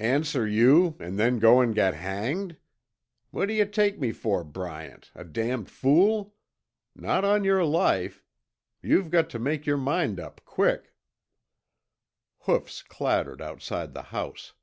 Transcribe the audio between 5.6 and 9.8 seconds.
fool? Not on your life! You've got to make your